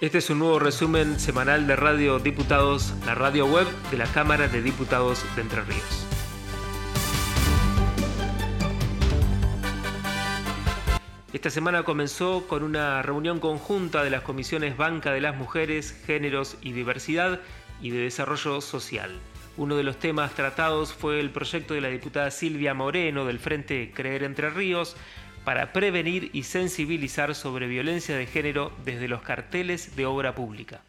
[0.00, 4.46] Este es un nuevo resumen semanal de Radio Diputados, la radio web de la Cámara
[4.46, 6.06] de Diputados de Entre Ríos.
[11.32, 16.58] Esta semana comenzó con una reunión conjunta de las comisiones Banca de las Mujeres, Géneros
[16.60, 17.40] y Diversidad
[17.82, 19.18] y de Desarrollo Social.
[19.56, 23.90] Uno de los temas tratados fue el proyecto de la diputada Silvia Moreno del Frente
[23.92, 24.94] Creer Entre Ríos,
[25.48, 30.82] para prevenir y sensibilizar sobre violencia de género desde los carteles de obra pública.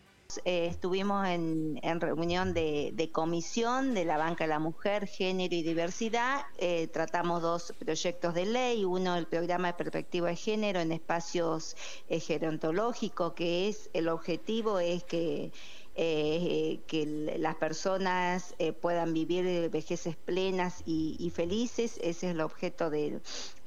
[0.43, 6.41] Eh, estuvimos en, reunión de, comisión de la Banca de la Mujer, Género y Diversidad.
[6.57, 8.83] Eh, tratamos dos proyectos de ley.
[8.83, 11.77] Uno, el programa de perspectiva de género en espacios
[12.09, 15.53] eh, gerontológicos, que es el objetivo es que
[15.95, 21.97] que las personas puedan vivir vejeces plenas y, felices.
[21.97, 23.19] Ese es el objeto de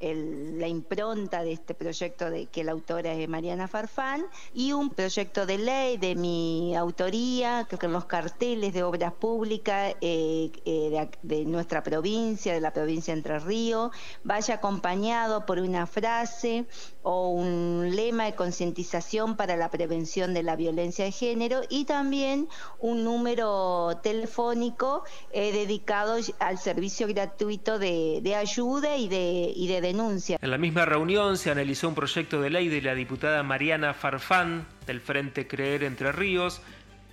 [0.03, 5.47] la impronta de este proyecto de que la autora es Mariana Farfán y un proyecto
[5.47, 11.45] de ley de mi autoría que en los carteles de obras públicas eh, de, de,
[11.45, 13.93] nuestra provincia, de la provincia de Entre Ríos,
[14.25, 16.67] vaya acompañado por una frase
[17.03, 22.49] o un lema de concientización para la prevención de la violencia de género y también
[22.81, 30.51] un número telefónico eh, dedicado al servicio gratuito de, ayuda y de, y de En
[30.51, 35.03] la misma reunión se analizó un proyecto de ley de la diputada Mariana Farfán del
[35.03, 36.63] Frente Creer Entre Ríos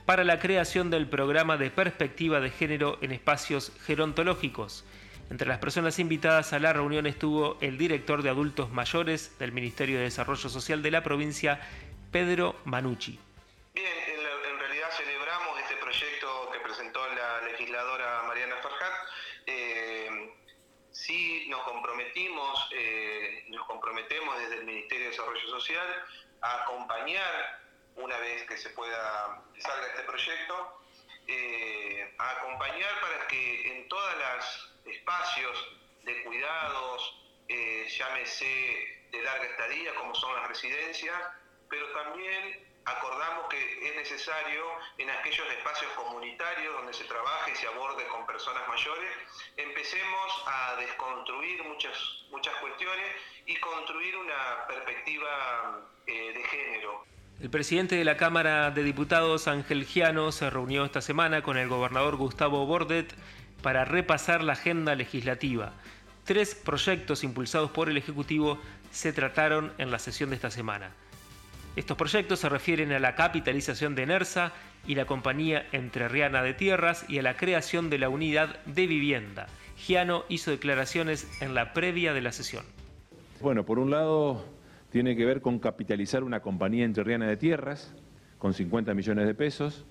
[0.05, 4.85] para la creación del programa de perspectiva de género en espacios gerontológicos.
[5.29, 9.97] Entre las personas invitadas a la reunión estuvo el director de adultos mayores del Ministerio
[9.97, 11.59] de Desarrollo Social de la provincia,
[12.13, 13.19] Pedro Manucci.
[13.75, 18.93] Bien, en, realidad celebramos este proyecto que presentó la legisladora Mariana Farhat.
[19.47, 20.31] Eh,
[20.91, 26.05] sí nos comprometimos, eh, nos comprometemos desde el Ministerio de Desarrollo Social
[26.41, 27.59] a acompañar
[27.95, 30.81] una vez que se pueda salga este proyecto,
[31.27, 37.19] eh, a acompañar para que en todas las espacios de cuidados,
[37.49, 41.19] eh, llámese de larga estadía, como son las residencias,
[41.67, 44.63] pero también acordamos que es necesario
[44.97, 49.09] en aquellos espacios comunitarios donde se trabaje y se aborde con personas mayores,
[49.57, 51.93] empecemos a desconstruir muchas,
[52.31, 53.05] muchas cuestiones
[53.45, 57.03] y construir una perspectiva eh, de género.
[57.41, 61.69] El presidente de la Cámara de Diputados, Ángel Giano, se reunió esta semana con el
[61.69, 63.13] gobernador Gustavo Bordet
[63.61, 65.73] para repasar la agenda legislativa.
[66.25, 68.59] Tres proyectos impulsados por el Ejecutivo
[68.91, 70.91] se trataron en la sesión de esta semana.
[71.75, 74.51] Estos proyectos se refieren a la capitalización de NERSA
[74.87, 79.47] y la Compañía Entrerriana de Tierras y a la creación de la unidad de vivienda.
[79.77, 82.65] Giano hizo declaraciones en la previa de la sesión.
[83.39, 84.45] Bueno, por un lado
[84.91, 87.93] tiene que ver con capitalizar una compañía entrerriana de tierras
[88.37, 89.85] con 50 millones de pesos,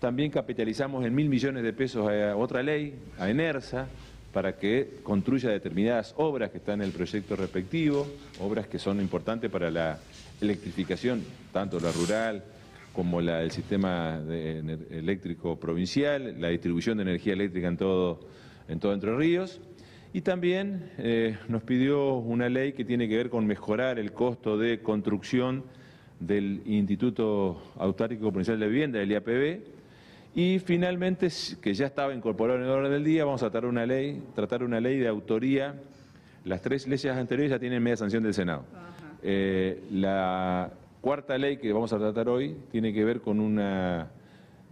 [0.00, 3.86] también capitalizamos en mil millones de pesos a otra ley, a ENERSA,
[4.32, 8.06] para que construya determinadas obras que están en el proyecto respectivo,
[8.40, 9.98] obras que son importantes para la
[10.40, 12.44] electrificación, tanto la rural
[12.92, 14.20] como la del sistema
[14.90, 18.20] eléctrico provincial, la distribución de energía eléctrica en todo,
[18.68, 19.60] en todo Entre Ríos.
[20.14, 24.56] Y también eh, nos pidió una ley que tiene que ver con mejorar el costo
[24.56, 25.64] de construcción
[26.20, 29.60] del Instituto Autárquico Provincial de Vivienda, el IAPB,
[30.34, 31.28] y finalmente,
[31.62, 34.62] que ya estaba incorporado en el orden del día, vamos a tratar una ley, tratar
[34.62, 35.74] una ley de autoría.
[36.44, 38.64] Las tres leyes anteriores ya tienen media sanción del Senado.
[39.28, 40.70] Eh, la
[41.00, 44.08] cuarta ley que vamos a tratar hoy tiene que ver con una,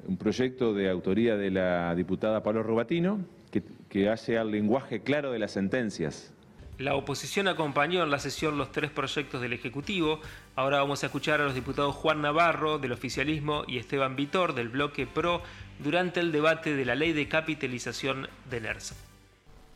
[0.06, 3.18] un proyecto de autoría de la diputada Pablo Robatino,
[3.50, 6.32] que, que hace al lenguaje claro de las sentencias
[6.78, 10.20] la oposición acompañó en la sesión los tres proyectos del Ejecutivo.
[10.56, 14.70] Ahora vamos a escuchar a los diputados Juan Navarro del oficialismo y Esteban Vitor del
[14.70, 15.42] bloque PRO
[15.78, 18.96] durante el debate de la ley de capitalización de NERSA.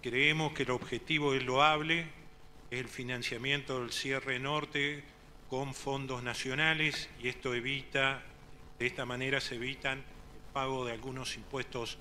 [0.03, 2.07] Creemos que el objetivo es loable,
[2.71, 5.05] el financiamiento del cierre norte
[5.49, 8.23] con fondos nacionales y esto evita,
[8.79, 11.99] de esta manera se evitan el pago de algunos impuestos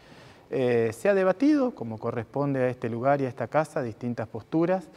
[0.51, 4.89] Eh, se ha debatido, como corresponde a este lugar y a esta casa, distintas posturas,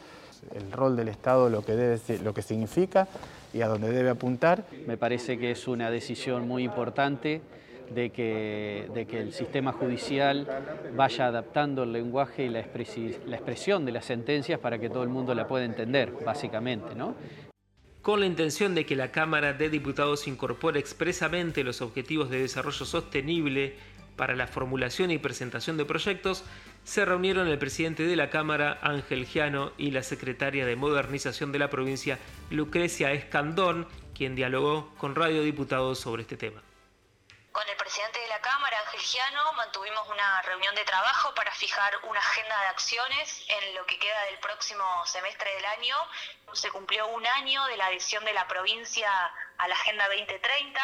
[0.56, 3.08] el rol del Estado, lo que, debe, lo que significa
[3.54, 4.66] y a dónde debe apuntar.
[4.88, 7.42] Me parece que es una decisión muy importante
[7.94, 10.48] de que, de que el sistema judicial
[10.96, 12.66] vaya adaptando el lenguaje y la,
[13.26, 16.96] la expresión de las sentencias para que todo el mundo la pueda entender, básicamente.
[16.96, 17.16] ¿no?
[18.02, 22.86] con la intención de que la Cámara de Diputados incorpore expresamente los objetivos de desarrollo
[22.86, 23.76] sostenible
[24.16, 26.44] para la formulación y presentación de proyectos,
[26.84, 31.60] se reunieron el presidente de la Cámara, Ángel Giano, y la secretaria de Modernización de
[31.60, 32.20] la provincia,
[32.50, 36.62] Lucrecia Escandón, quien dialogó con Radio Diputados sobre este tema.
[37.92, 42.58] Presidente de la Cámara, Ángel Giano, mantuvimos una reunión de trabajo para fijar una agenda
[42.62, 45.98] de acciones en lo que queda del próximo semestre del año.
[46.54, 49.12] Se cumplió un año de la adhesión de la provincia
[49.58, 50.82] a la Agenda 2030